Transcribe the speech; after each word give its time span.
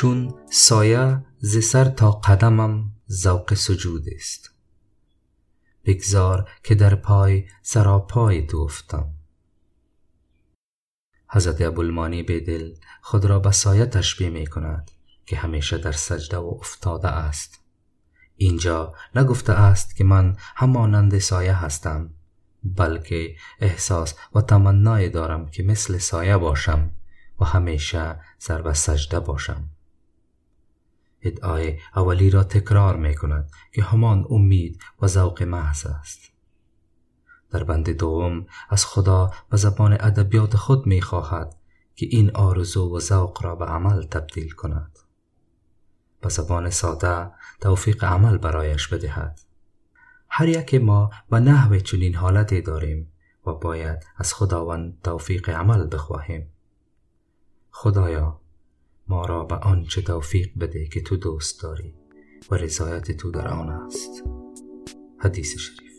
چون 0.00 0.34
سایه 0.50 1.24
ز 1.38 1.58
سر 1.64 1.84
تا 1.84 2.10
قدمم 2.10 2.92
ذوق 3.10 3.54
سجود 3.54 4.04
است. 4.14 4.50
بگذار 5.84 6.50
که 6.62 6.74
در 6.74 6.94
پای 6.94 7.48
سراپای 7.62 8.46
تو 8.46 8.58
افتم. 8.58 9.10
حضرت 11.28 11.60
ابوالمانی 11.60 12.22
دل 12.22 12.74
خود 13.02 13.24
را 13.24 13.38
به 13.38 13.50
سایه 13.50 13.86
تشبیه 13.86 14.30
می 14.30 14.46
کند 14.46 14.90
که 15.26 15.36
همیشه 15.36 15.78
در 15.78 15.92
سجده 15.92 16.36
و 16.36 16.56
افتاده 16.60 17.08
است. 17.08 17.60
اینجا 18.36 18.94
نگفته 19.14 19.52
است 19.52 19.96
که 19.96 20.04
من 20.04 20.36
همانند 20.56 21.18
سایه 21.18 21.54
هستم 21.54 22.10
بلکه 22.64 23.36
احساس 23.58 24.14
و 24.34 24.40
تمنای 24.40 25.08
دارم 25.08 25.50
که 25.50 25.62
مثل 25.62 25.98
سایه 25.98 26.36
باشم 26.36 26.90
و 27.40 27.44
همیشه 27.44 28.20
سر 28.38 28.62
به 28.62 28.74
سجده 28.74 29.20
باشم. 29.20 29.70
ادعای 31.22 31.78
اولی 31.96 32.30
را 32.30 32.44
تکرار 32.44 32.96
می 32.96 33.14
کند 33.14 33.50
که 33.72 33.82
همان 33.82 34.26
امید 34.30 34.80
و 35.02 35.06
ذوق 35.06 35.42
محض 35.42 35.86
است. 35.86 36.32
در 37.50 37.64
بند 37.64 37.90
دوم 37.90 38.46
از 38.70 38.86
خدا 38.86 39.30
و 39.52 39.56
زبان 39.56 39.92
ادبیات 39.92 40.56
خود 40.56 40.86
می 40.86 41.02
خواهد 41.02 41.56
که 41.94 42.06
این 42.10 42.30
آرزو 42.30 42.96
و 42.96 43.00
ذوق 43.00 43.44
را 43.44 43.56
به 43.56 43.64
عمل 43.64 44.02
تبدیل 44.02 44.50
کند. 44.50 44.98
به 46.20 46.28
زبان 46.28 46.70
ساده 46.70 47.30
توفیق 47.60 48.04
عمل 48.04 48.38
برایش 48.38 48.88
بدهد. 48.88 49.40
هر 50.28 50.48
یک 50.48 50.74
ما 50.74 51.10
و 51.30 51.40
نحو 51.40 51.78
چنین 51.78 52.14
حالتی 52.14 52.62
داریم 52.62 53.12
و 53.46 53.52
باید 53.52 54.06
از 54.16 54.34
خداوند 54.34 54.98
توفیق 55.02 55.50
عمل 55.50 55.88
بخواهیم. 55.92 56.52
خدایا 57.70 58.39
ما 59.10 59.26
را 59.26 59.44
به 59.44 59.54
آنچه 59.54 60.02
توفیق 60.02 60.50
بده 60.60 60.86
که 60.86 61.00
تو 61.00 61.16
دوست 61.16 61.62
داری 61.62 61.94
و 62.50 62.54
رضایت 62.54 63.12
تو 63.12 63.30
در 63.30 63.48
آن 63.48 63.68
است. 63.68 64.24
حدیث 65.18 65.58
شریف. 65.58 65.89